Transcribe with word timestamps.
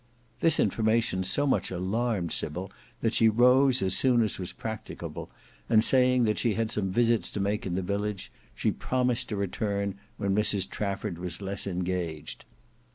This 0.39 0.59
intimation 0.59 1.23
so 1.23 1.45
much 1.45 1.69
alarmed 1.69 2.31
Sybil 2.31 2.71
that 3.01 3.13
she 3.13 3.29
rose 3.29 3.83
as 3.83 3.95
soon 3.95 4.23
as 4.23 4.39
was 4.39 4.51
practicable; 4.51 5.29
and 5.69 5.83
saying 5.83 6.23
that 6.23 6.39
she 6.39 6.55
had 6.55 6.71
some 6.71 6.89
visits 6.89 7.29
to 7.29 7.39
make 7.39 7.67
in 7.67 7.75
the 7.75 7.83
village, 7.83 8.31
she 8.55 8.71
promised 8.71 9.29
to 9.29 9.35
return 9.35 9.93
when 10.17 10.33
Mrs 10.33 10.67
Trafford 10.67 11.19
was 11.19 11.39
less 11.39 11.67
engaged. 11.67 12.45